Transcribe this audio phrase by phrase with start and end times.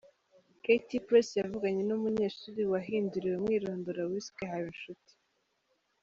[0.63, 5.13] KtPress yavuganye n’umunyeshuli wahinduriwe umwirondoro wiswe Habinshuti.